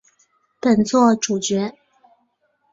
[0.59, 1.75] 本作主角。